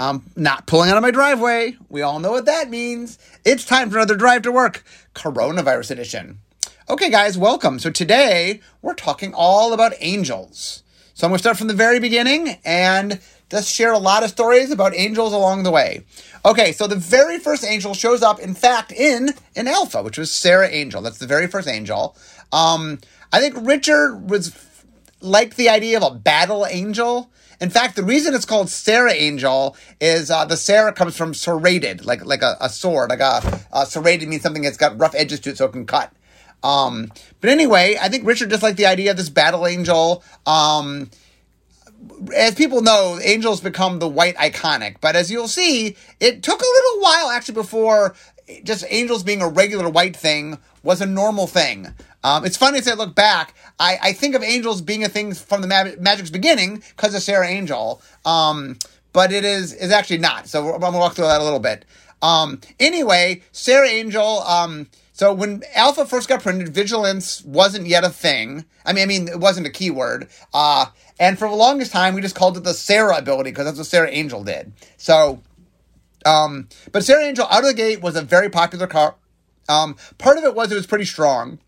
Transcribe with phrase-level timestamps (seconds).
[0.00, 1.76] I'm not pulling out of my driveway.
[1.90, 3.18] We all know what that means.
[3.44, 4.82] It's time for another drive to work,
[5.14, 6.38] coronavirus edition.
[6.88, 7.78] Okay, guys, welcome.
[7.78, 10.82] So today we're talking all about angels.
[11.12, 13.20] So I'm going to start from the very beginning and
[13.50, 16.06] just share a lot of stories about angels along the way.
[16.46, 20.30] Okay, so the very first angel shows up, in fact, in an alpha, which was
[20.30, 21.02] Serra Angel.
[21.02, 22.16] That's the very first angel.
[22.52, 23.00] Um,
[23.34, 24.56] I think Richard was
[25.20, 27.30] like the idea of a battle angel.
[27.60, 32.06] In fact, the reason it's called Serra Angel is uh, the Serra comes from serrated,
[32.06, 35.40] like like a, a sword, like a, a serrated means something that's got rough edges
[35.40, 36.12] to it so it can cut.
[36.62, 40.24] Um, but anyway, I think Richard just liked the idea of this battle angel.
[40.46, 41.10] Um,
[42.34, 46.64] as people know, angels become the white iconic, but as you'll see, it took a
[46.64, 48.14] little while actually before
[48.64, 51.94] just angels being a regular white thing was a normal thing.
[52.22, 55.32] Um, it's funny as I look back, I, I think of angels being a thing
[55.32, 58.78] from the magic's beginning because of Serra Angel, um,
[59.12, 60.46] but it is is actually not.
[60.46, 61.84] So I'm gonna walk through that a little bit.
[62.22, 64.40] Um, anyway, Serra Angel.
[64.40, 68.64] Um, so when Alpha first got printed, vigilance wasn't yet a thing.
[68.86, 70.28] I mean, I mean, it wasn't a keyword.
[70.54, 70.86] Uh,
[71.18, 73.86] and for the longest time, we just called it the Serra ability because that's what
[73.86, 74.72] Serra Angel did.
[74.96, 75.42] So,
[76.24, 79.14] um, but Serra Angel out of the gate was a very popular car.
[79.68, 81.58] Um, part of it was it was pretty strong.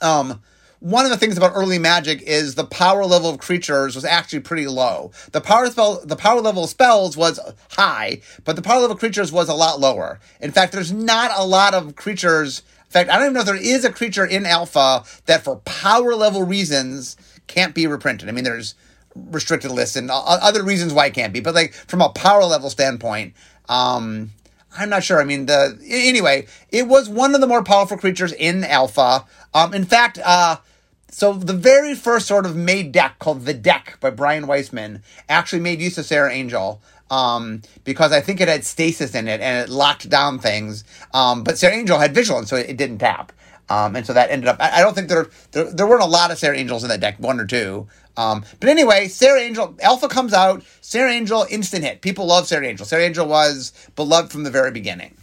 [0.00, 0.40] Um,
[0.80, 4.40] one of the things about early magic is the power level of creatures was actually
[4.40, 5.10] pretty low.
[5.32, 9.00] The power spell, the power level of spells was high, but the power level of
[9.00, 10.20] creatures was a lot lower.
[10.40, 12.62] In fact, there's not a lot of creatures.
[12.86, 15.56] In fact, I don't even know if there is a creature in Alpha that, for
[15.64, 18.28] power level reasons, can't be reprinted.
[18.28, 18.74] I mean, there's
[19.14, 22.68] restricted lists and other reasons why it can't be, but like from a power level
[22.68, 23.34] standpoint,
[23.68, 24.30] um,
[24.78, 25.20] I'm not sure.
[25.20, 29.24] I mean, the anyway, it was one of the more powerful creatures in Alpha.
[29.54, 30.56] Um, in fact, uh,
[31.10, 35.60] so the very first sort of made deck called the deck by Brian Weissman actually
[35.60, 36.80] made use of Serra Angel.
[37.08, 40.82] Um, because I think it had stasis in it and it locked down things.
[41.14, 43.32] Um, but Serra Angel had vigilance, so it, it didn't tap.
[43.68, 44.58] Um, and so that ended up.
[44.60, 47.18] I, don't think there, there, there weren't a lot of Serra Angels in that deck,
[47.18, 47.88] one or two.
[48.16, 50.62] Um, but anyway, Serra Angel Alpha comes out.
[50.80, 52.00] Serra Angel instant hit.
[52.00, 52.86] People love Serra Angel.
[52.86, 55.16] Serra Angel was beloved from the very beginning.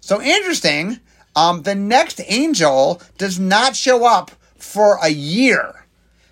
[0.00, 1.00] So interesting.
[1.34, 5.86] Um, the next Angel does not show up for a year.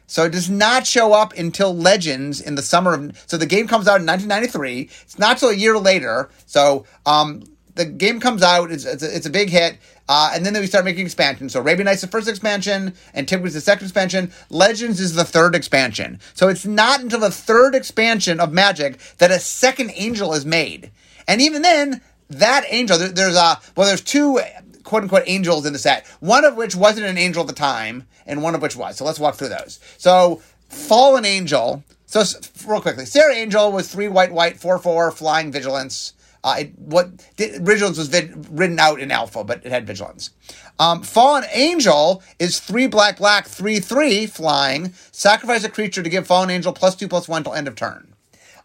[0.06, 3.25] So it does not show up until Legends in the summer of.
[3.26, 4.82] So the game comes out in 1993.
[5.03, 6.30] It's not till a year later.
[6.47, 7.42] So um,
[7.76, 8.72] the game comes out.
[8.72, 9.78] It's it's a, it's a big hit.
[10.09, 11.53] Uh, and then we start making expansions.
[11.53, 15.54] So Arabian Nights the first expansion, and Antiquities the second expansion, Legends is the third
[15.54, 16.20] expansion.
[16.34, 20.91] So it's not until the third expansion of Magic that a second angel is made.
[21.26, 24.41] And even then, that angel, there, there's a well, there's two
[24.84, 26.06] quote unquote angels in the set.
[26.20, 28.97] One of which wasn't an angel at the time, and one of which was.
[28.97, 29.81] So let's walk through those.
[29.98, 31.84] So Fallen Angel.
[32.06, 32.22] So
[32.66, 36.12] real quickly, Serra Angel was three white, white, four, four, flying vigilance.
[36.46, 40.30] Uh, it, what vigilance was vid, written out in alpha, but it had vigilance.
[40.78, 44.92] Um, fallen angel is three black, black, three, three flying.
[45.10, 48.14] Sacrifice a creature to give fallen angel plus two, plus one till end of turn.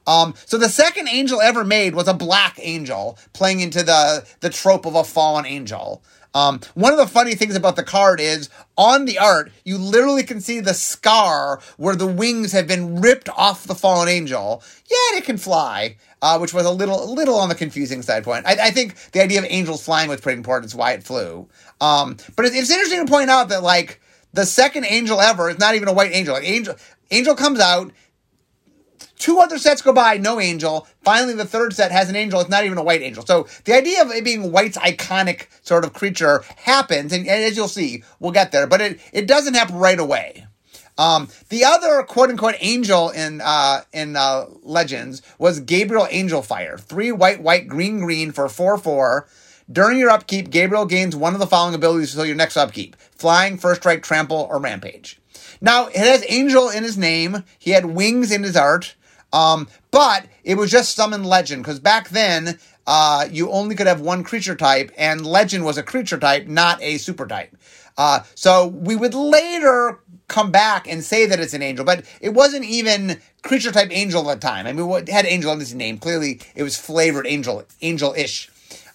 [0.05, 4.51] Um, so the second angel ever made was a black angel, playing into the the
[4.51, 6.03] trope of a fallen angel.
[6.33, 10.23] Um, one of the funny things about the card is on the art, you literally
[10.23, 14.63] can see the scar where the wings have been ripped off the fallen angel.
[14.89, 18.23] Yet it can fly, uh, which was a little, a little on the confusing side
[18.23, 18.45] point.
[18.45, 20.65] I, I, think the idea of angels flying was pretty important.
[20.65, 21.49] It's why it flew.
[21.81, 24.01] Um, but it's, it's interesting to point out that like
[24.33, 26.33] the second angel ever is not even a white angel.
[26.33, 26.75] Like angel,
[27.11, 27.91] angel comes out.
[29.21, 30.87] Two other sets go by, no angel.
[31.03, 32.39] Finally, the third set has an angel.
[32.39, 33.23] It's not even a white angel.
[33.23, 37.55] So the idea of it being white's iconic sort of creature happens, and, and as
[37.55, 38.65] you'll see, we'll get there.
[38.65, 40.47] But it, it doesn't happen right away.
[40.97, 46.79] Um, the other quote unquote angel in uh, in uh, Legends was Gabriel Angelfire.
[46.79, 49.27] Three white, white, green, green for 4 4.
[49.71, 53.59] During your upkeep, Gabriel gains one of the following abilities until your next upkeep Flying,
[53.59, 55.21] First Strike, Trample, or Rampage.
[55.61, 58.95] Now, it has angel in his name, he had wings in his art.
[59.33, 64.01] Um, but it was just summon legend because back then uh, you only could have
[64.01, 67.55] one creature type, and legend was a creature type, not a super type.
[67.97, 72.29] Uh, so we would later come back and say that it's an angel, but it
[72.29, 74.65] wasn't even creature type angel at the time.
[74.65, 75.97] I mean, what had angel in its name?
[75.97, 78.49] Clearly, it was flavored angel, angel ish.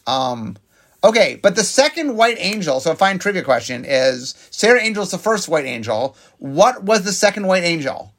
[0.07, 0.57] Um,
[1.05, 2.81] okay, but the second white angel.
[2.81, 6.17] So, a fine trivia question is: Serra Angel is the first white angel.
[6.39, 8.13] What was the second white angel?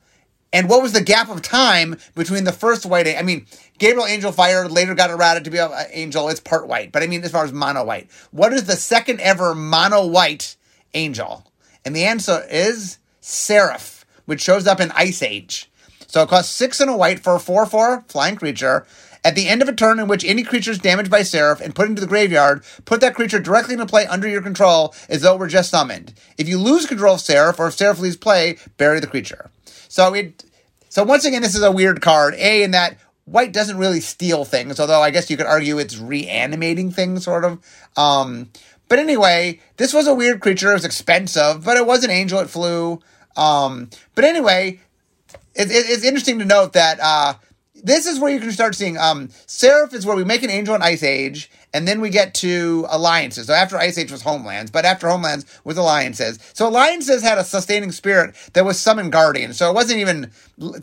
[0.54, 3.08] And what was the gap of time between the first white?
[3.08, 3.46] I mean,
[3.78, 6.30] Gabriel Angel Fire later got errated to be an angel.
[6.30, 9.20] It's part white, but I mean, as far as mono white, what is the second
[9.20, 10.56] ever mono white
[10.94, 11.52] angel?
[11.84, 15.70] And the answer is Seraph, which shows up in Ice Age.
[16.08, 18.86] So it costs six and a white for a 4 4 flying creature.
[19.24, 21.76] At the end of a turn in which any creature is damaged by Seraph and
[21.76, 25.34] put into the graveyard, put that creature directly into play under your control as though
[25.34, 26.14] it were just summoned.
[26.38, 29.50] If you lose control of Seraph or if Seraph leaves play, bury the creature.
[29.90, 30.44] So it
[30.90, 32.34] so once again, this is a weird card.
[32.36, 35.98] A in that white doesn't really steal things, although I guess you could argue it's
[35.98, 37.60] reanimating things, sort of.
[37.96, 38.50] Um,
[38.88, 40.72] but anyway, this was a weird creature.
[40.72, 42.40] It was expensive, but it was an angel.
[42.40, 43.02] It flew.
[43.36, 44.80] Um, but anyway,
[45.56, 47.34] it, it, it's interesting to note that uh,
[47.84, 50.76] this is where you can start seeing um, Seraph is where we make an angel
[50.76, 53.48] in Ice Age, and then we get to alliances.
[53.48, 56.40] So after Ice Age was Homelands, but after Homelands was alliances.
[56.54, 59.54] So alliances had a sustaining spirit that was summon guardian.
[59.54, 60.32] So it wasn't even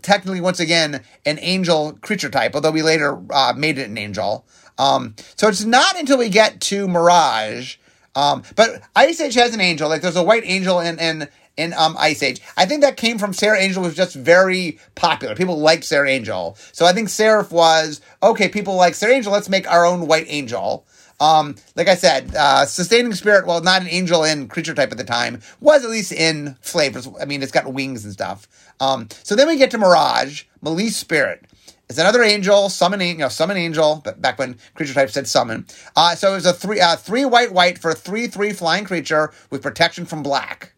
[0.02, 4.46] technically, once again, an angel creature type, although we later uh, made it an angel.
[4.78, 7.76] Um, so it's not until we get to Mirage.
[8.16, 9.88] Um, but Ice Age has an angel.
[9.88, 12.40] Like there's a white angel in in in um, Ice Age.
[12.56, 15.34] I think that came from Serra Angel was just very popular.
[15.34, 16.56] People liked Serra Angel.
[16.72, 20.26] So I think Seraph was, okay, people like Serra Angel, let's make our own white
[20.28, 20.86] angel.
[21.20, 24.98] Um, like I said, uh, Sustaining Spirit, well, not an angel in creature type at
[24.98, 27.08] the time, was at least in flavors.
[27.20, 28.48] I mean, it's got wings and stuff.
[28.80, 31.44] Um, so then we get to Mirage, Malice Spirit.
[31.88, 35.66] It's another angel, summoning, you know, summon angel, but back when creature type said summon.
[35.94, 38.84] Uh, so it was a three, uh, three white white for a three three flying
[38.84, 40.73] creature with protection from black.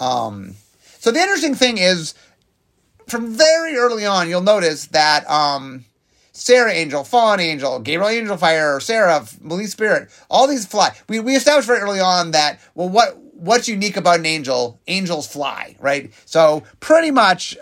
[0.00, 0.54] Um,
[0.98, 2.14] so the interesting thing is,
[3.06, 5.84] from very early on, you'll notice that um,
[6.32, 10.90] Serra Angel, Fallen Angel, Gabriel Angel Fire, Seraph, Malice Spirit, all these fly.
[11.08, 14.80] We, we established very early on that, well, what what's unique about an angel?
[14.86, 16.12] Angels fly, right?
[16.26, 17.56] So pretty much,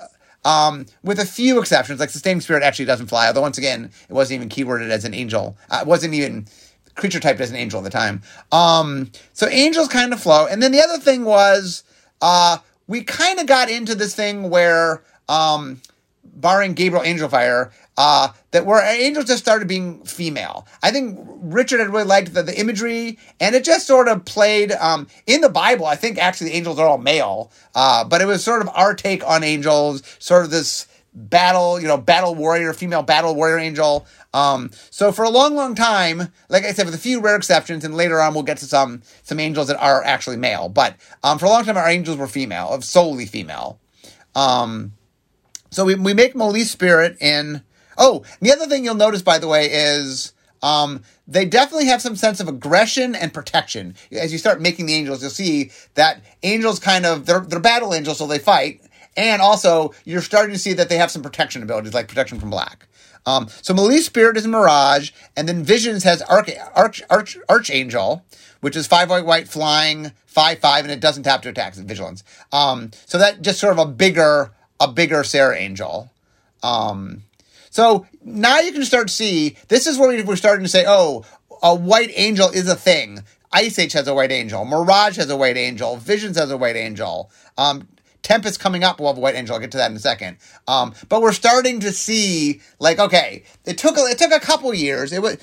[0.44, 4.12] um, with a few exceptions, like Sustaining Spirit actually doesn't fly, although once again, it
[4.12, 5.56] wasn't even keyworded as an angel.
[5.70, 6.46] Uh, it wasn't even
[6.96, 8.22] creature typed as an angel at the time.
[8.50, 10.46] Um, so angels kind of flow.
[10.46, 11.84] And then the other thing was
[12.20, 15.80] uh, we kind of got into this thing where, um,
[16.24, 20.66] barring Gabriel Angelfire, uh, that where angels just started being female.
[20.82, 24.70] I think Richard had really liked the, the imagery, and it just sort of played
[24.72, 25.84] um, in the Bible.
[25.84, 28.94] I think actually the angels are all male, uh, but it was sort of our
[28.94, 34.06] take on angels, sort of this battle, you know, battle warrior, female battle warrior angel.
[34.34, 37.84] Um, so for a long, long time, like I said, with a few rare exceptions,
[37.84, 40.68] and later on we'll get to some some angels that are actually male.
[40.68, 43.80] But um, for a long time, our angels were female, of solely female.
[44.34, 44.92] Um,
[45.70, 47.62] so we we make Malice Spirit in.
[47.96, 50.32] Oh, the other thing you'll notice, by the way, is
[50.62, 53.94] um, they definitely have some sense of aggression and protection.
[54.12, 57.94] As you start making the angels, you'll see that angels kind of they're they're battle
[57.94, 58.82] angels, so they fight.
[59.16, 62.50] And also, you're starting to see that they have some protection abilities, like protection from
[62.50, 62.86] black.
[63.28, 68.24] Um, so Malice Spirit is Mirage, and then Visions has Arch, Arch, Arch, Archangel,
[68.60, 71.74] which is five white white flying, five five, and it doesn't tap to attack.
[71.74, 72.24] Vigilance.
[72.52, 76.10] Um, so that just sort of a bigger, a bigger Serra Angel.
[76.62, 77.24] Um,
[77.68, 81.26] so now you can start to see this is where we're starting to say, oh,
[81.62, 83.22] a white angel is a thing.
[83.52, 84.64] Ice Age has a white angel.
[84.64, 85.96] Mirage has a white angel.
[85.96, 87.30] Visions has a white angel.
[87.58, 87.88] Um,
[88.28, 89.00] Tempest coming up.
[89.00, 89.54] We'll have a White Angel.
[89.54, 90.36] I'll get to that in a second.
[90.66, 94.72] Um, but we're starting to see like okay, it took a, it took a couple
[94.74, 95.14] years.
[95.14, 95.38] It was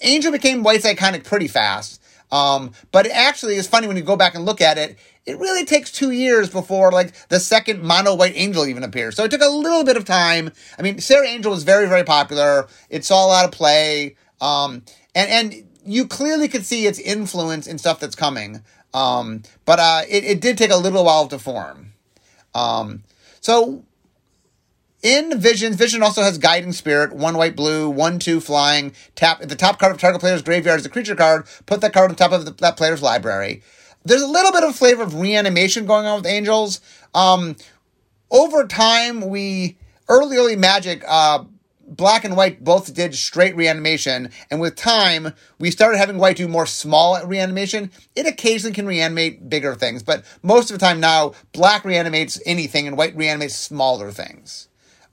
[0.00, 2.02] Angel became White's iconic pretty fast.
[2.32, 4.98] Um, but it actually is funny when you go back and look at it.
[5.26, 9.14] It really takes two years before like the second mono white angel even appears.
[9.14, 10.50] So it took a little bit of time.
[10.76, 12.66] I mean, Serra Angel was very very popular.
[12.90, 14.16] It saw a lot of play.
[14.40, 14.82] Um,
[15.14, 18.62] and and you clearly could see its influence in stuff that's coming.
[18.92, 21.91] Um, but uh, it, it did take a little while to form.
[22.54, 23.02] Um,
[23.40, 23.84] so
[25.02, 28.92] in Vision, Vision also has Guiding Spirit, one white, blue, one, two flying.
[29.16, 31.46] Tap the top card of target player's graveyard is a creature card.
[31.66, 33.62] Put that card on top of the, that player's library.
[34.04, 36.80] There's a little bit of flavor of reanimation going on with Angels.
[37.14, 37.56] Um,
[38.30, 39.76] over time, we
[40.08, 41.44] early early Magic uh,
[41.96, 46.48] black and white both did straight reanimation, and with time, we started having white do
[46.48, 47.90] more small reanimation.
[48.16, 52.86] It occasionally can reanimate bigger things, but most of the time now, black reanimates anything
[52.86, 54.68] and white reanimates smaller things.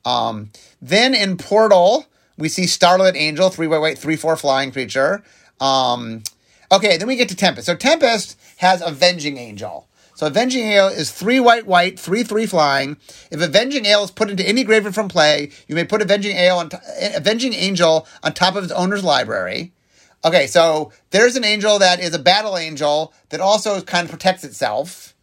[0.06, 2.06] Um, then in Portal,
[2.38, 5.22] we see Starlit Angel, three white, white, three, four flying creature.
[5.60, 6.24] Um,
[6.72, 7.66] okay, then we get to Tempest.
[7.66, 9.89] So Tempest has Avenging Angel.
[10.20, 12.98] So Avenging Ale is three white, white, three, three flying.
[13.32, 16.58] If Avenging Ale is put into any graveyard from play, you may put Avenging Ale
[16.58, 16.78] on t-
[17.16, 19.72] Avenging Angel on top of its owner's library.
[20.26, 24.44] Okay, so there's an angel that is a battle angel that also kind of protects
[24.44, 25.16] itself.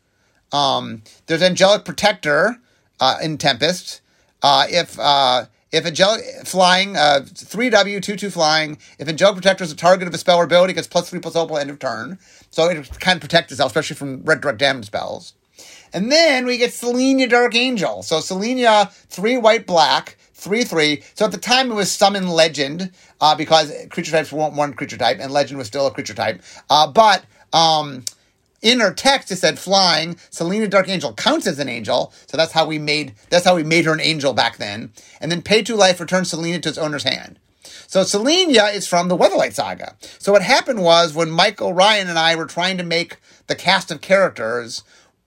[0.50, 2.56] Um, there's Angelic Protector
[2.98, 4.00] uh, in Tempest.
[4.42, 5.44] Uh, if uh,
[5.76, 10.14] if angelic flying, uh, 3W, 2 2 flying, if angelic protector is a target of
[10.14, 12.18] a spell or ability, gets plus 3 plus opal end of turn.
[12.50, 15.34] So it kind of protects itself, especially from red direct damage spells.
[15.92, 18.02] And then we get Selenia Dark Angel.
[18.02, 21.02] So Selenia, 3 white black, 3 3.
[21.14, 24.96] So at the time it was summon legend uh, because creature types weren't one creature
[24.96, 26.42] type and legend was still a creature type.
[26.70, 28.04] Uh, but um,
[28.62, 32.52] in her text it said flying Selenia dark angel counts as an angel so that's
[32.52, 35.62] how we made that's how we made her an angel back then and then pay
[35.62, 37.38] to life returns Selenia to its owner's hand
[37.86, 39.94] so Selenia is from the Weatherlight Saga.
[40.18, 43.90] So what happened was when Michael Ryan and I were trying to make the cast
[43.90, 44.82] of characters,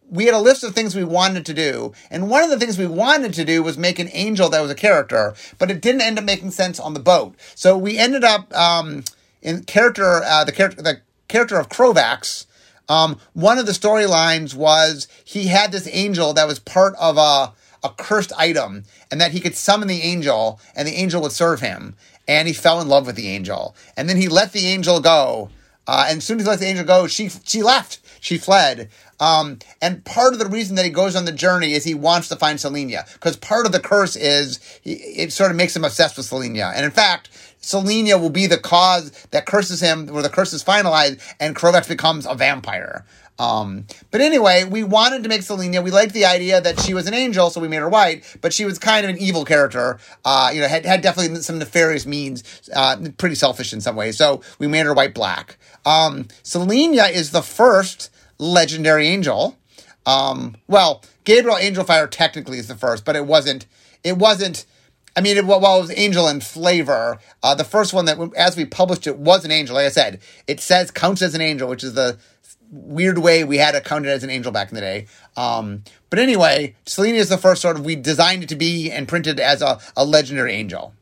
[0.09, 2.77] we had a list of things we wanted to do, and one of the things
[2.77, 6.01] we wanted to do was make an angel that was a character, but it didn't
[6.01, 7.36] end up making sense on the boat.
[7.55, 9.03] So we ended up um,
[9.41, 12.45] in character uh, the character the character of Crovax.
[12.89, 17.53] Um, one of the storylines was he had this angel that was part of a
[17.81, 21.62] a cursed item, and that he could summon the angel, and the angel would serve
[21.62, 21.96] him
[22.29, 23.75] and he fell in love with the angel.
[23.98, 25.50] And then he let the angel go.
[25.88, 28.00] Uh, and as soon as he let the angel go, she she left.
[28.22, 28.89] She fled.
[29.19, 32.29] Um, and part of the reason that he goes on the journey is he wants
[32.29, 33.12] to find Selenia.
[33.13, 36.72] Because part of the curse is he, it sort of makes him obsessed with Selenia.
[36.75, 37.29] And in fact,
[37.62, 41.88] Selenia will be the cause that curses him, where the curse is finalized, and Crovax
[41.88, 43.06] becomes a vampire.
[43.39, 45.82] Um, but anyway, we wanted to make Selenia.
[45.82, 48.51] We liked the idea that she was an angel, so we made her white, but
[48.51, 49.98] she was kind of an evil character.
[50.25, 54.18] Uh, you know, had, had definitely some nefarious means, uh, pretty selfish in some ways.
[54.18, 55.58] So we made her white black.
[55.86, 59.58] Um, Selenia is the first legendary angel.
[60.06, 63.68] Um, well, Gabriel Angelfire technically is the first, but it wasn't,
[64.04, 64.66] it wasn't,
[65.19, 68.55] I mean, it, while it was angel in flavor, uh, the first one that, as
[68.55, 69.75] we published it, was an angel.
[69.75, 72.17] Like I said, it says counts as an angel, which is the
[72.71, 75.07] weird way we had it counted as an angel back in the day.
[75.35, 79.09] Um, but anyway, Selene is the first sort of we designed it to be and
[79.09, 80.93] printed as a, a legendary angel.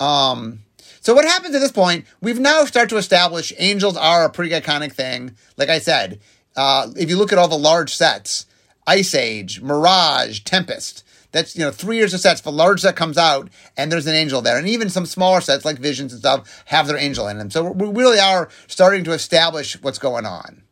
[0.00, 0.60] Um,
[1.02, 2.06] so what happens at this point?
[2.22, 5.36] We've now started to establish angels are a pretty iconic thing.
[5.58, 6.18] Like I said,
[6.56, 8.46] uh, if you look at all the large sets,
[8.86, 11.04] Ice Age, Mirage, Tempest.
[11.32, 12.40] That's you know three years of sets.
[12.40, 15.64] If large set comes out and there's an angel there, and even some smaller sets
[15.64, 17.50] like Visions and stuff have their angel in them.
[17.50, 20.62] So we really are starting to establish what's going on.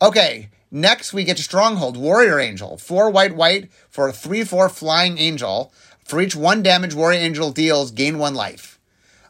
[0.00, 2.78] Okay, next we get to Stronghold, Warrior Angel.
[2.78, 5.72] Four white, white for a 3 4 flying angel.
[6.04, 8.80] For each one damage Warrior Angel deals, gain one life.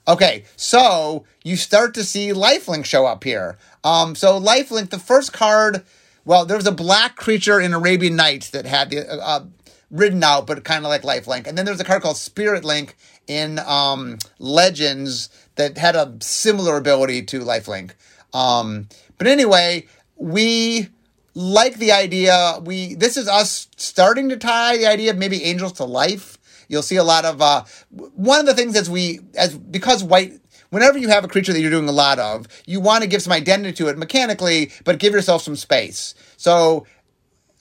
[0.08, 3.56] Okay, so you start to see Lifelink show up here.
[3.84, 5.84] Um, so Lifelink, the first card,
[6.24, 9.44] well, there was a black creature in Arabian Nights that had the uh, uh
[9.92, 11.46] ridden out, but kind of like Lifelink.
[11.46, 12.96] And then there's a card called Spirit Link
[13.28, 17.92] in um, Legends that had a similar ability to Lifelink.
[18.32, 20.88] Um, but anyway, we
[21.34, 22.58] like the idea.
[22.64, 26.38] We this is us starting to tie the idea of maybe angels to life.
[26.68, 30.40] You'll see a lot of uh, one of the things as we as because white
[30.70, 33.20] whenever you have a creature that you're doing a lot of, you want to give
[33.20, 36.14] some identity to it mechanically, but give yourself some space.
[36.38, 36.86] So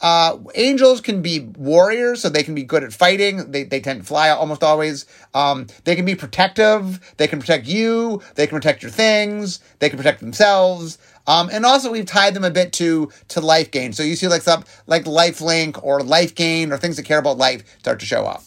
[0.01, 3.51] uh, angels can be warriors, so they can be good at fighting.
[3.51, 5.05] They, they tend to fly almost always.
[5.35, 6.99] Um, they can be protective.
[7.17, 8.21] They can protect you.
[8.35, 9.59] They can protect your things.
[9.79, 10.97] They can protect themselves.
[11.27, 13.93] Um, and also we've tied them a bit to to life gain.
[13.93, 17.19] So you see like some like life link or life gain or things that care
[17.19, 18.43] about life start to show up.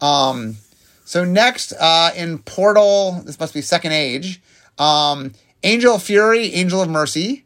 [0.00, 0.56] Um,
[1.04, 4.40] so next uh, in Portal, this must be Second Age.
[4.78, 5.32] Um,
[5.64, 7.44] Angel of Fury, Angel of Mercy.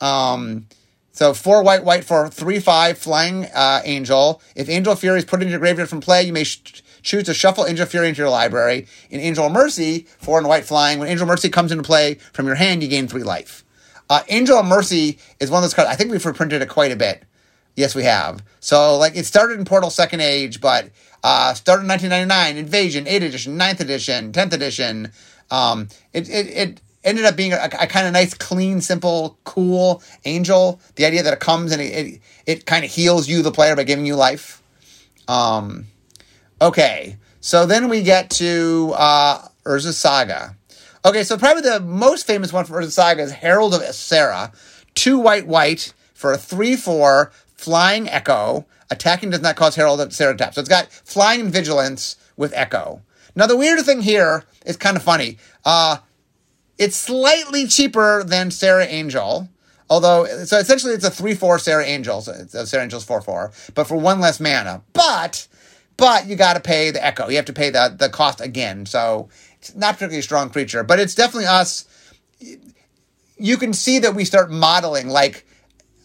[0.00, 0.66] Um,
[1.16, 4.42] so four white, white for three five flying uh, angel.
[4.54, 7.32] If Angel Fury is put into your graveyard from play, you may sh- choose to
[7.32, 8.86] shuffle Angel Fury into your library.
[9.08, 10.98] In Angel Mercy, four and white flying.
[10.98, 13.64] When Angel Mercy comes into play from your hand, you gain three life.
[14.10, 15.90] Uh, Angel Mercy is one of those cards.
[15.90, 17.24] I think we've reprinted it quite a bit.
[17.76, 18.42] Yes, we have.
[18.60, 20.90] So like it started in Portal Second Age, but
[21.24, 25.12] uh, started in 1999, Invasion, 8th edition, 9th edition, 10th edition.
[25.50, 30.02] Um, it, it, it ended up being a, a kind of nice, clean, simple, cool
[30.24, 30.80] angel.
[30.96, 33.74] The idea that it comes and it, it, it kind of heals you, the player,
[33.76, 34.62] by giving you life.
[35.28, 35.86] Um,
[36.60, 40.56] okay, so then we get to uh, Urza's Saga.
[41.04, 44.52] Okay, so probably the most famous one from Urza's Saga is Herald of Serra.
[44.94, 48.66] Two white, white for a 3 4 flying echo.
[48.90, 50.54] Attacking does not cause Herald of Serra tap.
[50.54, 53.02] So it's got flying vigilance with echo.
[53.34, 55.38] Now, the weird thing here is kind of funny.
[55.64, 55.98] Uh,
[56.78, 59.48] it's slightly cheaper than Serra Angel.
[59.88, 62.20] Although, so essentially it's a 3-4 Serra Angel.
[62.20, 63.72] So uh, Serra Angel's 4-4.
[63.74, 64.82] But for one less mana.
[64.92, 65.46] But,
[65.96, 67.28] but you gotta pay the Echo.
[67.28, 68.86] You have to pay the, the cost again.
[68.86, 69.28] So
[69.58, 70.82] it's not particularly a strong creature.
[70.82, 71.86] But it's definitely us.
[73.38, 75.46] You can see that we start modeling like,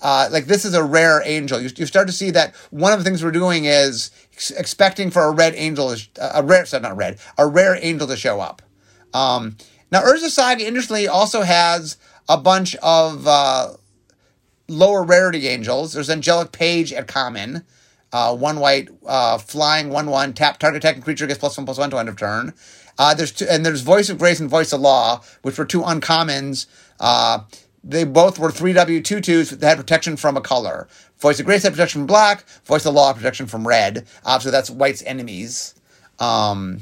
[0.02, 1.60] uh, like this is a rare angel.
[1.60, 4.12] You, you start to see that one of the things we're doing is
[4.58, 8.18] expecting for a red angel, is, a rare, so not red, a rare angel to
[8.18, 8.62] show up.
[9.14, 9.58] Um,
[9.92, 11.98] now, Urza Saga, interestingly, also has
[12.30, 13.74] a bunch of uh,
[14.68, 15.94] lower rarity angels.
[15.94, 17.66] There's Angelic Page at common.
[18.14, 21.78] uh, one white, uh, flying, one one, tap target attacking creature gets plus one plus
[21.78, 22.54] one to end of turn.
[22.98, 25.82] Uh, there's two, and there's voice of grace and voice of law, which were two
[25.82, 26.66] uncommons.
[27.00, 27.40] Uh,
[27.84, 30.88] they both were three W two twos that had protection from a color.
[31.20, 32.46] Voice of grace had protection from black.
[32.66, 34.06] Voice of law protection from red.
[34.40, 35.74] so that's white's enemies.
[36.20, 36.82] Um,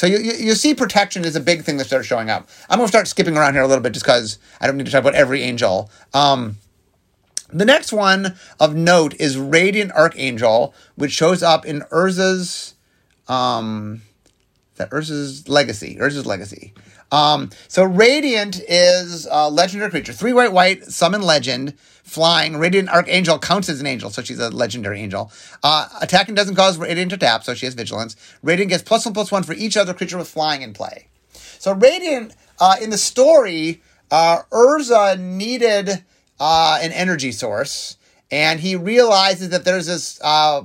[0.00, 2.48] so you, you, you see protection is a big thing that starts showing up.
[2.70, 4.86] I'm going to start skipping around here a little bit just because I don't need
[4.86, 5.90] to talk about every angel.
[6.14, 6.56] Um,
[7.52, 12.76] the next one of note is Radiant Archangel, which shows up in Urza's,
[13.28, 14.00] um,
[14.76, 15.98] that Urza's Legacy.
[16.00, 16.72] Urza's Legacy.
[17.12, 22.56] Um, so Radiant is a legendary creature, three white, white, summon legend, flying.
[22.56, 25.32] Radiant Archangel counts as an angel, so she's a legendary angel.
[25.62, 28.16] Uh, attacking doesn't cause Radiant to tap, so she has vigilance.
[28.42, 31.06] Radiant gets plus one, plus one for each other creature with flying in play.
[31.58, 36.04] So Radiant, uh, in the story, uh, Urza needed
[36.38, 37.96] uh, an energy source,
[38.30, 40.62] and he realizes that there's this uh,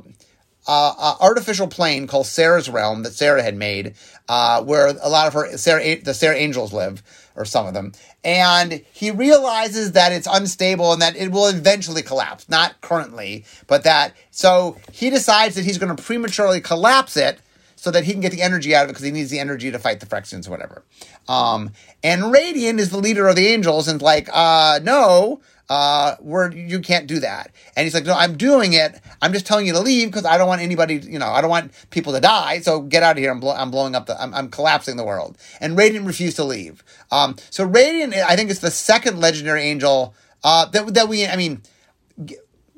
[0.67, 3.95] uh, artificial plane called Serra's Realm that Serra had made,
[4.27, 7.03] uh, where a lot of her Serra, the Serra angels live,
[7.35, 7.91] or some of them.
[8.23, 12.49] And he realizes that it's unstable and that it will eventually collapse.
[12.49, 14.13] Not currently, but that.
[14.31, 17.39] So he decides that he's going to prematurely collapse it
[17.75, 19.69] so that he can get the energy out of it because he needs the energy
[19.69, 20.83] to fight the Phyrexians or whatever.
[21.27, 21.71] Um,
[22.03, 26.79] and Radiant is the leader of the angels and like, uh, no, uh, where you
[26.79, 27.51] can't do that.
[27.75, 28.99] And he's like, no, I'm doing it.
[29.21, 31.49] I'm just telling you to leave because I don't want anybody, you know, I don't
[31.49, 32.59] want people to die.
[32.59, 33.31] So get out of here.
[33.31, 35.37] I'm, blo- I'm blowing up the, I'm, I'm, collapsing the world.
[35.59, 36.83] And Radiant refused to leave.
[37.11, 41.35] Um, so Radiant, I think, is the second legendary angel, uh, that, that we, I
[41.35, 41.61] mean,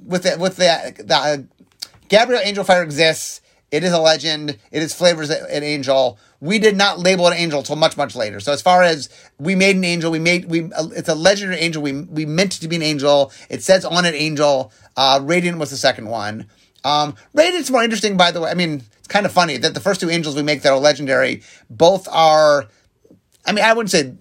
[0.03, 1.38] with the, with the, the uh,
[2.08, 3.41] Gabriel Angel Fire exists.
[3.69, 4.57] It is a legend.
[4.71, 6.17] It is flavors an angel.
[6.39, 8.39] We did not label an angel until much, much later.
[8.39, 11.81] So as far as we made an angel, we made we it's a legendary angel.
[11.81, 13.31] We we meant to be an angel.
[13.50, 14.71] It says on it angel.
[14.95, 16.47] Uh, Radiant was the second one.
[16.86, 18.50] Um, Radiant's more interesting, by the way.
[18.50, 20.79] I mean, it's kind of funny that the first two angels we make that are
[20.79, 22.67] legendary, both are.
[23.45, 24.13] I mean, I wouldn't say.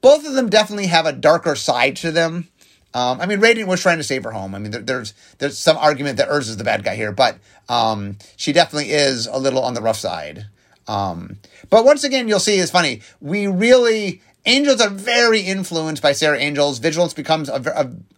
[0.00, 2.48] Both of them definitely have a darker side to them.
[2.92, 4.54] Um, I mean, Radiant was trying to save her home.
[4.54, 7.38] I mean, there, there's there's some argument that Urza is the bad guy here, but
[7.68, 10.46] um, she definitely is a little on the rough side.
[10.88, 13.02] Um, but once again, you'll see it's funny.
[13.20, 16.78] We really angels are very influenced by Serra angels.
[16.78, 17.62] Vigilance becomes a,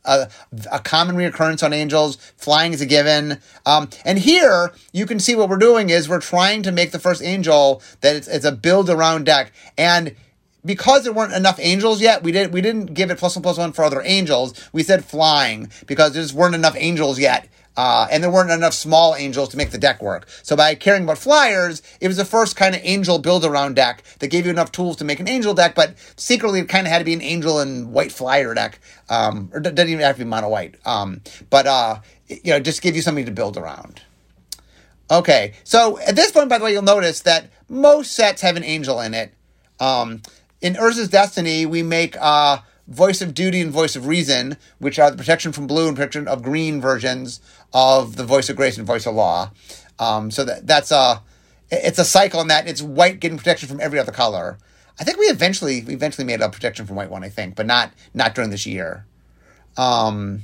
[0.06, 0.30] a, a,
[0.72, 2.16] a common reoccurrence on angels.
[2.36, 3.40] Flying is a given.
[3.66, 6.98] Um, and here you can see what we're doing is we're trying to make the
[6.98, 10.14] first angel that it's, it's a build around deck and
[10.64, 13.58] because there weren't enough angels yet, we didn't we didn't give it plus one plus
[13.58, 14.54] one for other angels.
[14.72, 17.48] We said flying because there just weren't enough angels yet.
[17.74, 20.28] Uh, and there weren't enough small angels to make the deck work.
[20.42, 24.02] So by caring about flyers, it was the first kind of angel build around deck
[24.18, 26.92] that gave you enough tools to make an angel deck, but secretly it kind of
[26.92, 28.78] had to be an angel and white flyer deck.
[29.08, 30.74] Um, or doesn't even have to be mono white.
[30.84, 34.02] Um, but, uh, you know, just give you something to build around.
[35.10, 35.54] Okay.
[35.64, 39.00] So at this point, by the way, you'll notice that most sets have an angel
[39.00, 39.32] in it.
[39.80, 40.20] Um,
[40.62, 45.10] in Urza's Destiny, we make uh, Voice of Duty and Voice of Reason, which are
[45.10, 47.40] the protection from blue and protection of green versions
[47.72, 49.50] of the Voice of Grace and Voice of Law.
[49.98, 51.22] Um, so that that's a
[51.70, 54.58] it's a cycle in that it's white getting protection from every other color.
[55.00, 57.66] I think we eventually we eventually made a protection from white one, I think, but
[57.66, 59.04] not not during this year.
[59.76, 60.42] Um,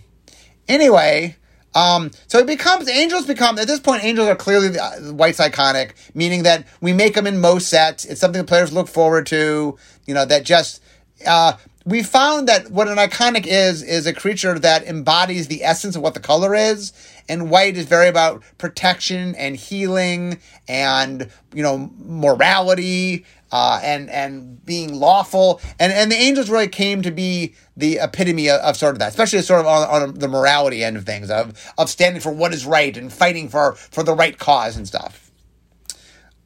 [0.67, 1.37] anyway,
[1.75, 5.39] um, so it becomes angels become at this point angels are clearly the, uh, white's
[5.39, 8.05] iconic, meaning that we make them in most sets.
[8.05, 9.77] It's something the players look forward to.
[10.09, 10.83] You know that just
[11.25, 11.53] uh,
[11.85, 16.03] we found that what an iconic is is a creature that embodies the essence of
[16.03, 16.93] what the color is,
[17.29, 24.65] and white is very about protection and healing and you know morality uh, and and
[24.67, 28.95] being lawful, and and the angels really came to be the epitome of, of sort
[28.95, 32.21] of that, especially sort of on, on, the morality end of things, of of standing
[32.21, 35.31] for what is right and fighting for for the right cause and stuff.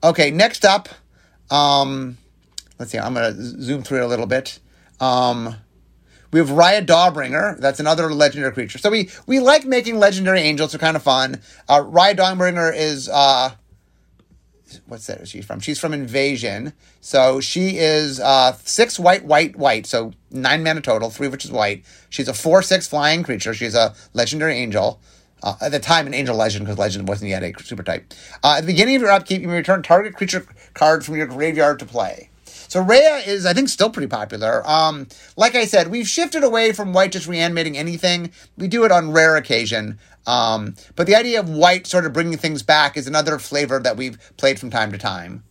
[0.05, 0.89] Okay, next up,
[1.51, 2.19] um,
[2.83, 4.59] let's see, I'm gonna zoom through it a little bit.
[4.99, 5.55] Um,
[6.33, 7.61] we have Reya Dawnbringer.
[7.61, 8.79] That's another legendary creature.
[8.79, 10.73] So we we like making legendary angels.
[10.73, 11.41] They're kind of fun.
[11.69, 13.53] Uh, Reya Dawnbringer is uh,
[14.87, 15.61] what's that she's from?
[15.61, 16.73] She's from Invasion.
[17.01, 19.87] So she is uh, six white, white, white.
[19.87, 21.85] So nine mana total, three of which is white.
[22.11, 23.55] She's a four six flying creature.
[23.55, 25.01] She's a legendary angel.
[25.41, 28.13] Uh, at the time, an angel legend because legend wasn't yet a super type.
[28.43, 31.27] Uh, at the beginning of your upkeep, you may return target creature card from your
[31.27, 32.29] graveyard to play.
[32.73, 34.63] So Reya is, I think, still pretty popular.
[34.67, 35.07] Um,
[35.37, 38.33] like I said, we've shifted away from white just reanimating anything.
[38.57, 39.99] We do it on rare occasion.
[40.27, 43.99] Um, but the idea of white sort of bringing things back is another flavor that
[43.99, 45.45] we've played from time to time.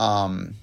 [0.00, 0.56] Um,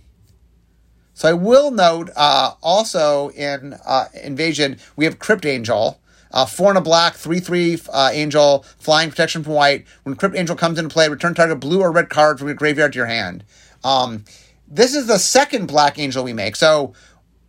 [1.13, 5.97] so I will note uh, also in uh, Invasion we have Crypt Angel.
[6.33, 9.85] Uh, four and a black, three three uh, angel, flying protection from white.
[10.03, 12.91] When Crypt Angel comes into play, return target blue or red card from your graveyard
[12.93, 13.45] to your hand.
[13.83, 14.25] Um,
[14.71, 16.55] this is the second black angel we make.
[16.55, 16.93] So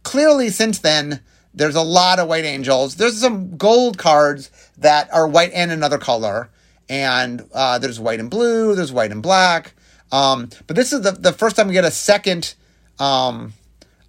[0.02, 1.20] clearly, since then,
[1.54, 2.96] there's a lot of white angels.
[2.96, 6.50] There's some gold cards that are white and another color,
[6.88, 8.74] and uh, there's white and blue.
[8.74, 9.74] There's white and black.
[10.10, 12.54] Um, but this is the, the first time we get a second
[12.98, 13.54] um,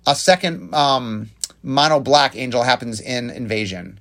[0.06, 1.30] a second um,
[1.62, 4.00] mono black angel happens in Invasion.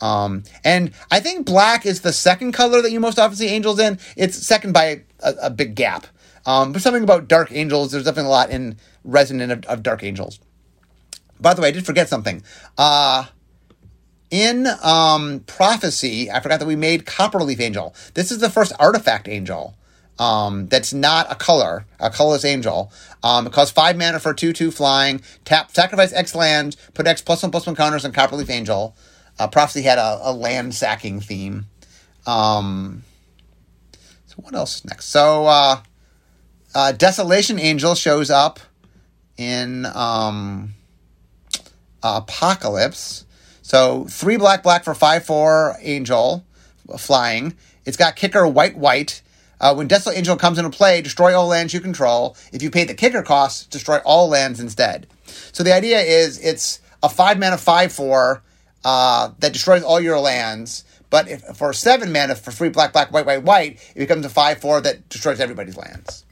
[0.00, 3.78] Um, and I think black is the second color that you most often see angels
[3.78, 3.98] in.
[4.16, 6.06] It's second by a, a big gap.
[6.46, 10.02] Um, but something about dark angels, there's definitely a lot in resonant of, of dark
[10.02, 10.40] angels.
[11.38, 12.42] By the way, I did forget something.
[12.76, 13.26] Uh,
[14.30, 17.94] in um, prophecy, I forgot that we made Copperleaf Angel.
[18.14, 19.74] This is the first artifact angel
[20.20, 22.92] um, that's not a color, a colorless angel.
[23.24, 25.22] Um, it costs five mana for two two flying.
[25.46, 28.94] Tap sacrifice X land, put X plus one plus one counters on Copperleaf Angel.
[29.38, 31.66] Uh, Prophecy had a, a land sacking theme.
[32.26, 33.02] Um,
[34.26, 35.06] so what else next?
[35.06, 35.80] So uh,
[36.74, 38.60] uh, Desolation Angel shows up
[39.36, 40.74] in um,
[42.02, 43.24] Apocalypse.
[43.62, 46.44] So three black black for five four angel
[46.98, 47.56] flying.
[47.84, 49.22] It's got kicker white white.
[49.60, 52.36] Uh, when Desolate Angel comes into play, destroy all lands you control.
[52.52, 55.06] If you pay the kicker cost, destroy all lands instead.
[55.52, 58.42] So the idea is it's a five mana five four
[58.84, 60.84] uh, that destroys all your lands.
[61.10, 64.30] But if, for seven mana for three black black white white white, it becomes a
[64.30, 66.24] five four that destroys everybody's lands.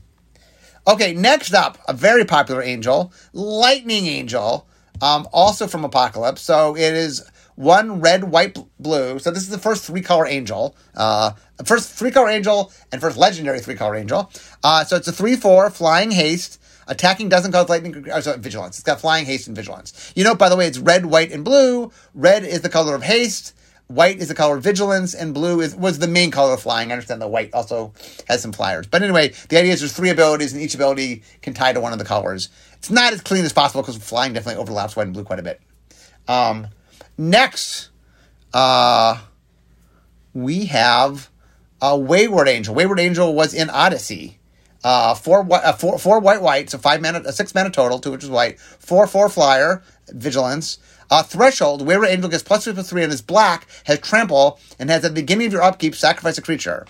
[0.88, 4.66] Okay, next up, a very popular angel, Lightning Angel,
[5.02, 6.40] um, also from Apocalypse.
[6.40, 9.18] So it is one red, white, blue.
[9.18, 11.32] So this is the first three color angel, uh,
[11.66, 14.32] first three color angel, and first legendary three color angel.
[14.64, 16.58] Uh, so it's a three four flying haste.
[16.86, 18.06] Attacking doesn't cause lightning.
[18.10, 18.78] Oh, sorry, vigilance.
[18.78, 20.10] It's got flying haste and vigilance.
[20.16, 21.92] You know, by the way, it's red, white, and blue.
[22.14, 23.54] Red is the color of haste.
[23.88, 26.90] White is the color of vigilance, and blue is was the main color of flying.
[26.90, 27.94] I understand the white also
[28.28, 31.54] has some flyers, but anyway, the idea is there's three abilities, and each ability can
[31.54, 32.50] tie to one of the colors.
[32.74, 35.42] It's not as clean as possible because flying definitely overlaps white and blue quite a
[35.42, 35.60] bit.
[36.28, 36.68] Um,
[37.16, 37.88] next,
[38.52, 39.20] uh,
[40.34, 41.30] we have
[41.80, 42.74] a Wayward Angel.
[42.74, 44.38] Wayward Angel was in Odyssey.
[44.84, 48.12] Uh, four, uh, four, four white, white, so five mana, uh, six mana total, two
[48.12, 48.60] which is white.
[48.60, 50.78] Four, four flyer, vigilance.
[51.10, 54.60] Uh, threshold, where an Angel gets plus three plus three and is black, has trample,
[54.78, 56.86] and has at the beginning of your upkeep, sacrifice a creature.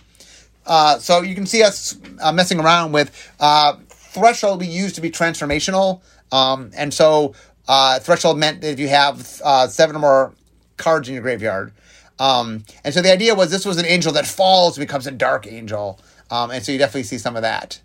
[0.67, 5.01] Uh, so you can see us uh, messing around with uh, threshold we use to
[5.01, 6.01] be transformational.
[6.31, 7.35] Um, and so
[7.69, 10.35] uh, threshold meant that if you have uh, seven or more
[10.77, 11.73] cards in your graveyard.
[12.19, 15.11] Um, and so the idea was this was an angel that falls and becomes a
[15.11, 16.01] dark angel.
[16.31, 17.81] Um, and so you definitely see some of that.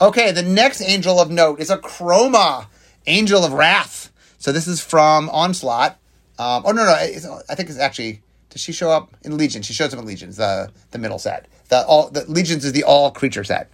[0.00, 2.66] Okay, the next angel of note is Akroma,
[3.06, 4.12] Angel of Wrath.
[4.38, 5.98] So this is from Onslaught.
[6.38, 8.22] Um, oh no, no, I think it's actually.
[8.50, 9.62] Does she show up in Legion?
[9.62, 11.46] She shows up in Legions, the the middle set.
[11.68, 13.70] The all the Legions is the all creature set.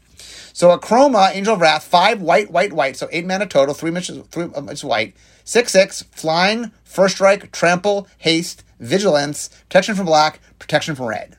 [0.53, 2.97] So Akroma, Angel of Wrath, five white, white, white.
[2.97, 3.75] So eight mana total.
[3.75, 5.15] Three missions, three um, it's white.
[5.45, 11.37] Six six flying, first strike, trample, haste, vigilance, protection from black, protection from red.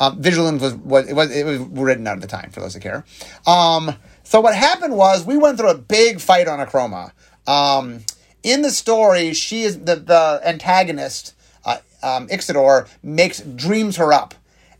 [0.00, 1.34] Um, vigilance was what it was.
[1.34, 3.04] It was written out at the time for those that care.
[3.46, 7.12] Um, so what happened was we went through a big fight on Akroma.
[7.46, 8.04] Um,
[8.48, 11.34] in the story, she is the the antagonist.
[11.64, 14.34] Uh, um, Ixidor makes dreams her up,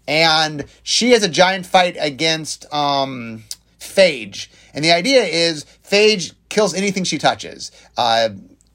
[0.06, 3.44] and she has a giant fight against um,
[3.78, 4.48] Phage.
[4.74, 7.70] And the idea is Phage kills anything she touches.
[7.96, 8.30] Uh,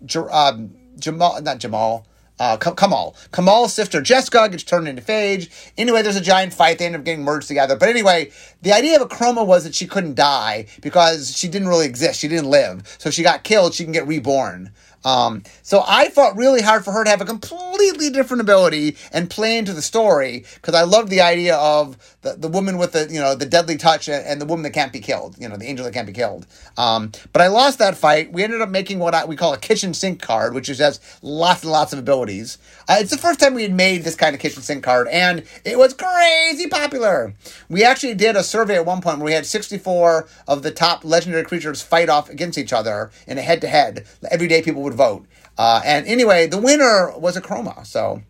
[0.06, 0.58] J- uh,
[1.00, 2.06] Jamal, not Jamal.
[2.44, 3.16] Uh, Kamahl.
[3.30, 5.50] Kamahl Sifter Jeska gets turned into Phage.
[5.78, 6.78] Anyway, there's a giant fight.
[6.78, 7.78] They end up getting merged together.
[7.78, 11.86] But anyway, the idea of Akroma was that she couldn't die because she didn't really
[11.86, 12.20] exist.
[12.20, 12.98] She didn't live.
[13.00, 14.72] So if she got killed, she can get reborn.
[15.06, 19.30] Um, so I fought really hard for her to have a completely different ability and
[19.30, 23.08] play into the story because I loved the idea of the, the woman with the
[23.12, 25.66] you know the deadly touch and, the woman that can't be killed, you know the
[25.66, 26.48] angel that can't be killed.
[26.78, 28.32] Um, but I lost that fight.
[28.34, 31.00] We ended up making what I, we call a kitchen sink card, which is has
[31.22, 32.58] lots and lots of abilities.
[32.88, 35.44] Uh, it's the first time we had made this kind of kitchen sink card, and
[35.63, 37.34] it was crazy popular.
[37.70, 41.04] We actually did a survey at one point where we had 64 of the top
[41.04, 44.06] legendary creatures fight off against each other in a head to head.
[44.32, 45.26] Every day people would would vote.
[45.58, 47.86] Uh, and anyway, the winner was Akroma.
[47.86, 48.22] So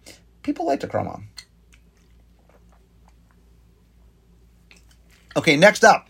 [0.41, 1.23] people liked Akroma.
[5.35, 6.07] Okay, next up.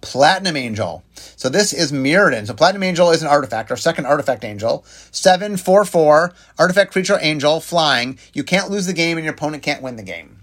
[0.00, 1.02] Platinum Angel.
[1.36, 2.46] So this is Mirrodin.
[2.46, 4.84] So Platinum Angel is an artifact, our second artifact angel.
[5.12, 8.18] 744, artifact creature angel, flying.
[8.34, 10.40] You can't lose the game and your opponent can't win the game.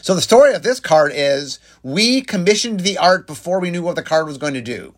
[0.00, 3.96] So the story of this card is we commissioned the art before we knew what
[3.96, 4.94] the card was going to do.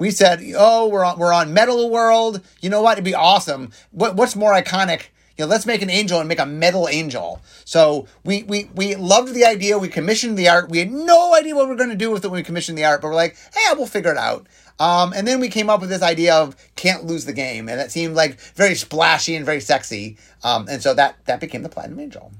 [0.00, 2.40] We said, "Oh, we're on we're on Metal World.
[2.60, 2.94] You know what?
[2.94, 3.70] It'd be awesome.
[3.92, 5.10] What, what's more iconic
[5.40, 7.40] you know, let's make an angel and make a metal angel.
[7.64, 9.78] So we we we loved the idea.
[9.78, 10.68] We commissioned the art.
[10.68, 12.76] We had no idea what we were going to do with it when we commissioned
[12.76, 14.46] the art, but we're like, hey, we'll figure it out.
[14.78, 17.80] Um, and then we came up with this idea of can't lose the game, and
[17.80, 20.18] it seemed like very splashy and very sexy.
[20.44, 22.30] Um, and so that that became the Platinum Angel.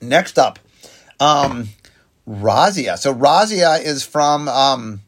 [0.00, 0.58] Next up,
[1.20, 1.68] um,
[2.28, 2.98] Razia.
[2.98, 5.00] So Razia is from um,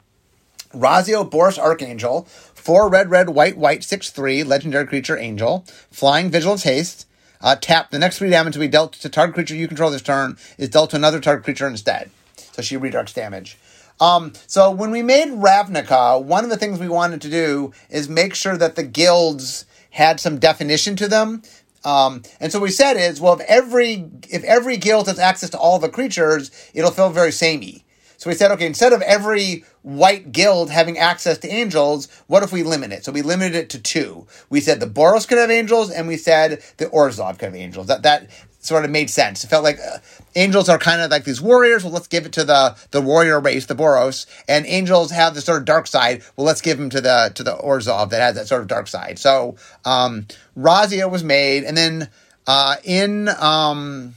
[0.75, 2.27] Razia Boros Archangel,
[2.67, 5.65] Four red, red, white, white, 6 3, legendary creature, angel.
[5.93, 7.07] Flying, vigilance, haste.
[7.41, 7.91] Uh, tap.
[7.93, 10.69] The next three damage to be dealt to target creature you control this turn is
[10.69, 12.11] dealt to another target creature instead.
[12.37, 13.57] So she redirects damage.
[14.01, 18.09] Um, so when we made Ravnica, one of the things we wanted to do is
[18.09, 21.43] make sure that the guilds had some definition to them.
[21.87, 25.59] Um, and so we said is, well, if every if every guild has access to
[25.59, 27.85] all the creatures, it'll feel very samey.
[28.17, 32.51] So we said, okay, instead of every white guild having access to angels, what if
[32.51, 33.05] we limit it?
[33.05, 34.27] So we limited it to two.
[34.51, 37.87] We said the Boros could have angels, and we said the Orzhov could have angels.
[37.87, 38.31] That that
[38.67, 39.45] sort of made sense.
[39.45, 39.99] It felt like uh,
[40.35, 41.85] angels are kind of like these warriors.
[41.85, 45.45] Well, let's give it to the the warrior race, the Boros, and angels have this
[45.45, 46.23] sort of dark side.
[46.37, 48.89] Well, let's give them to the to the Orzhov that has that sort of dark
[48.89, 49.19] side.
[49.19, 50.27] So um,
[50.57, 52.09] Razia was made, and then
[52.47, 54.15] uh, in um,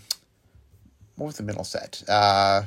[1.15, 2.03] what was the middle set?
[2.07, 2.63] Uh,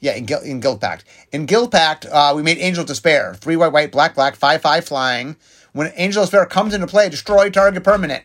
[0.00, 1.04] yeah, in, Gil- in Guild Pact.
[1.32, 3.34] In Guild Pact, uh, we made Angel Despair.
[3.34, 5.36] Three white, white, black, black, five, five flying.
[5.72, 8.24] When Angel Despair comes into play, destroy target permanent.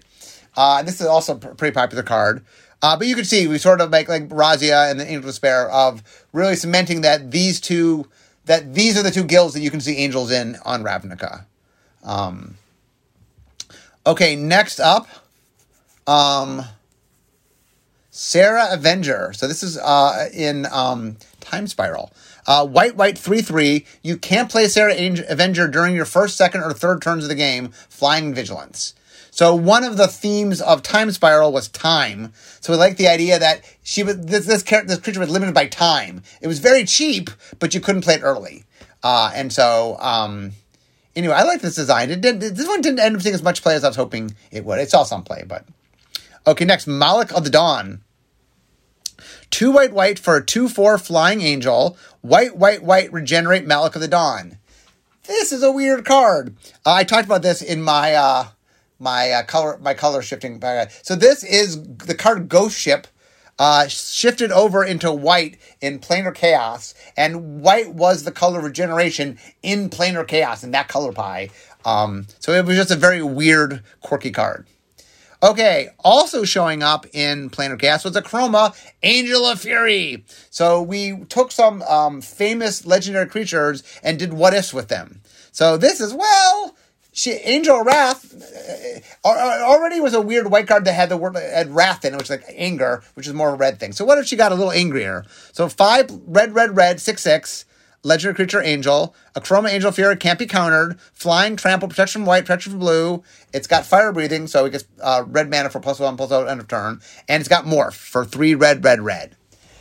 [0.55, 2.45] Uh, this is also a pretty popular card.
[2.84, 5.72] Uh, but you can see we sort of make like Razia and the Angel Despair
[5.72, 8.06] of really cementing that these two
[8.43, 11.46] that these are the two guilds that you can see angels in on Ravnica.
[12.04, 12.58] Um,
[14.06, 15.08] okay, next up,
[16.08, 16.63] um,
[18.12, 19.32] Serra Avenger.
[19.34, 22.12] So this is uh, in um, Time Spiral.
[22.46, 23.86] Uh, white, white, 3 3.
[24.02, 24.93] You can't play Serra
[25.30, 28.93] Avenger during your first, second, or third turns of the game, flying vigilance.
[29.34, 32.34] So one of the themes of Time Spiral was time.
[32.60, 35.65] So we like the idea that she was this this, this creature was limited by
[35.65, 36.22] time.
[36.39, 38.63] It was very cheap, but you couldn't play it early.
[39.02, 40.52] Uh, and so um,
[41.15, 42.12] anyway, I like this design.
[42.12, 44.36] It did this one didn't end up seeing as much play as I was hoping
[44.52, 44.80] it would.
[44.80, 45.65] It saw some play, but
[46.46, 46.65] okay.
[46.65, 48.04] Next, Malach of the Dawn.
[49.50, 51.98] Two white, white for a 2 4 flying angel.
[52.22, 54.60] White, white, white, regenerate Malach of the Dawn.
[55.24, 56.56] This is a weird card.
[56.86, 58.48] Uh, I talked about this in my uh,
[59.03, 60.61] my uh, color my color shifting.
[61.03, 63.05] So this is the card Ghost Ship.
[63.59, 69.91] Uh, shifted over into white in planar chaos, and white was the color regeneration in
[69.91, 71.51] planar chaos in that color pie.
[71.85, 74.65] Um, so it was just a very weird, quirky card.
[75.43, 80.23] Okay, also showing up in Planar Chaos was Akroma, Angel of Fury.
[80.49, 85.19] So we took some um, famous legendary creatures and did what ifs with them.
[85.51, 86.77] So this is, well,
[87.13, 88.34] she, Angel Wrath
[89.23, 92.13] uh, uh, already was a weird white card that had the word had wrath in
[92.13, 93.93] it, which is like anger, which is more of a red thing.
[93.93, 95.23] So what if she got a little angrier?
[95.52, 97.65] So five red, red, red, six, six.
[98.06, 99.15] Legendary creature angel.
[99.34, 100.99] Akroma angel fury can't be countered.
[101.13, 103.23] Flying, trample, protection from white, protection from blue.
[103.54, 106.49] It's got fire breathing, so it gets uh, red mana for plus one, plus out
[106.49, 106.99] end of turn.
[107.30, 109.38] And it's got morph for three red, red, red.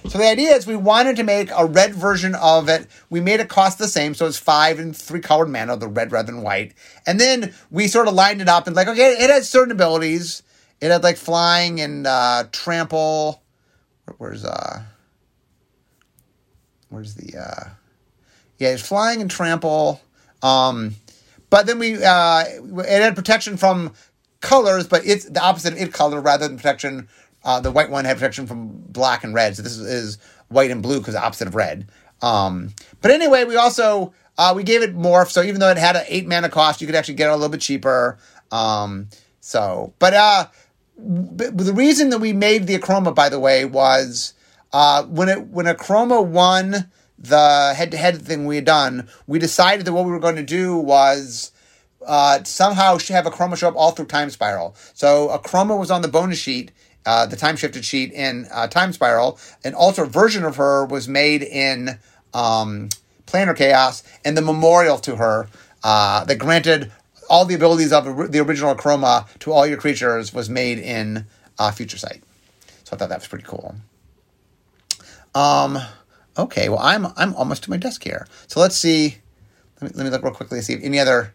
[0.09, 2.87] So the idea is we wanted to make a red version of it.
[3.09, 6.11] We made it cost the same, so it's five and three colored mana, the red
[6.11, 6.75] rather than white.
[7.07, 10.43] And then we sort of lined it up and like, okay, it has certain abilities.
[10.81, 13.43] It had like flying and uh, trample.
[14.19, 14.83] Where's uh,
[16.89, 17.71] where's the uh,
[18.59, 20.01] yeah, it's flying and trample.
[20.43, 20.97] Um,
[21.49, 23.93] but then we uh, it had protection from
[24.41, 27.09] colors, but it's the opposite of it color rather than protection.
[27.45, 30.83] Uh, the white one had protection from black and red, so this is, white and
[30.83, 31.89] blue because opposite of red.
[32.21, 35.97] Um, but anyway, we also uh, we gave it morph, so even though it had
[35.97, 38.19] an eight mana cost, you could actually get it a little bit cheaper.
[38.51, 39.09] Um,
[39.41, 40.47] so, but uh,
[40.97, 44.35] the reason that we made the Akroma, by the way, was
[44.73, 49.39] uh, when it when Akroma won the head to head thing we had done, we
[49.39, 51.53] decided that what we were going to do was
[52.07, 54.75] uh, somehow have Akroma show up all through Time Spiral.
[54.95, 56.73] So Akroma was on the bonus sheet,
[57.07, 59.39] uh, the time shifted sheet in uh, Time Spiral.
[59.65, 61.99] An alternate version of her was made in
[62.35, 62.89] um,
[63.27, 65.49] Planar Chaos, and the memorial to her
[65.83, 66.93] uh, that granted
[67.29, 71.27] all the abilities of the original Chroma to all your creatures was made in
[71.59, 72.23] uh, Future Sight.
[72.85, 73.75] So I thought that was pretty cool.
[75.35, 75.79] Um,
[76.37, 78.27] Okay, well, I'm I'm almost to my desk here.
[78.47, 79.19] So let's see.
[79.81, 81.35] Let me, let me look real quickly see if any other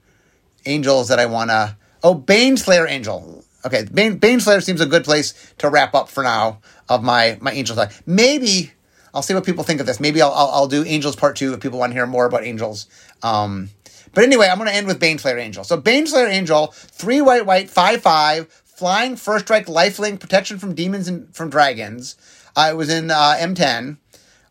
[0.66, 1.76] angels that I want to.
[2.04, 3.44] Oh, Baneslayer Angel.
[3.68, 7.52] Okay, Bane, Baneslayer seems a good place to wrap up for now of my my
[7.52, 7.92] angel side.
[8.06, 8.72] Maybe
[9.14, 10.00] I'll see what people think of this.
[10.00, 12.44] Maybe I'll I'll, I'll do Angels Part Two if people want to hear more about
[12.46, 12.88] angels.
[13.22, 13.70] Um,
[14.14, 15.64] But anyway, I'm going to end with Baneslayer Angel.
[15.64, 21.08] So Baneslayer Angel, three white, white, five, five, flying first strike, lifelink, protection from demons
[21.08, 22.16] and from dragons.
[22.58, 23.98] It was in uh, M10,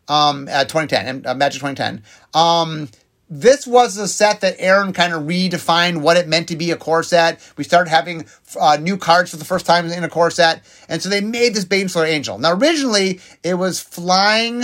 [0.07, 2.03] um, uh, 2010, uh, Magic 2010.
[2.33, 2.89] Um,
[3.29, 6.77] this was a set that Aaron kind of redefined what it meant to be a
[6.77, 7.39] core set.
[7.57, 8.25] We started having
[8.59, 11.53] uh, new cards for the first time in a core set, and so they made
[11.53, 12.37] this Baneslayer Angel.
[12.37, 14.63] Now, originally it was flying.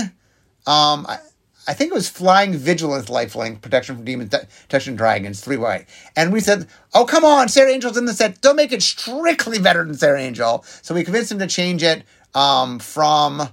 [0.66, 1.20] Um, I,
[1.68, 6.34] I think it was flying vigilance lifelink protection from demons protection dragons three white and
[6.34, 9.86] we said oh come on Serra Angel's in the set don't make it strictly better
[9.86, 13.48] than Serra Angel so we convinced him to change it um, from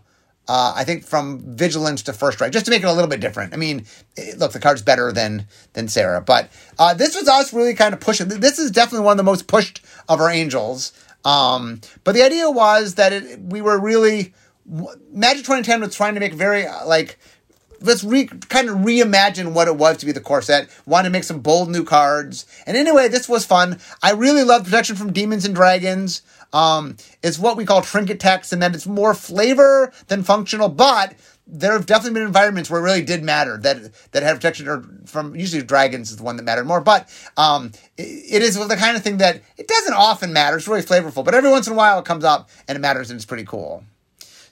[0.51, 3.21] uh, I think from vigilance to first strike, just to make it a little bit
[3.21, 3.55] different.
[3.55, 3.87] I mean,
[4.17, 7.95] it, look, the card's better than than Serra, but uh, this was us really kind
[7.95, 8.27] of pushing.
[8.27, 10.93] This is definitely one of the most pushed of our angels.
[11.25, 14.35] Um, but the idea was that it, we were really
[15.13, 17.17] Magic 2010 was trying to make very uh, like
[17.81, 20.69] let's re, kind of reimagine what it was to be the core set.
[20.85, 22.45] Wanted to make some bold new cards.
[22.67, 23.79] And anyway, this was fun.
[24.03, 26.23] I really love protection from demons and dragons.
[26.53, 31.15] Um, it's what we call trinket text, and that it's more flavor than functional, but
[31.47, 35.35] there have definitely been environments where it really did matter that that had protection from
[35.35, 38.97] usually dragons is the one that mattered more but um, it, it is the kind
[38.97, 41.77] of thing that it doesn't often matter it's really flavorful but every once in a
[41.77, 43.83] while it comes up and it matters and it's pretty cool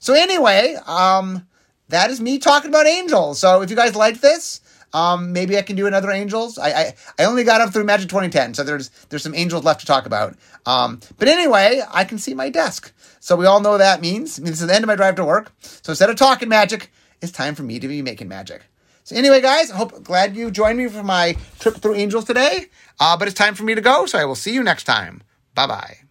[0.01, 1.47] so anyway um,
[1.89, 3.39] that is me talking about angels.
[3.39, 4.61] So if you guys like this,
[4.93, 6.59] um, maybe I can do another angels.
[6.59, 9.81] I, I, I only got up through Magic 2010, so there's there's some angels left
[9.81, 10.37] to talk about.
[10.67, 14.39] Um, but anyway, I can see my desk, so we all know what that means.
[14.39, 15.53] I mean, this is the end of my drive to work.
[15.61, 18.63] So instead of talking magic, it's time for me to be making magic.
[19.05, 22.67] So anyway, guys, I hope glad you joined me for my trip through angels today.
[23.01, 25.23] Uh, but it's time for me to go, so I will see you next time.
[25.55, 26.08] Bye bye.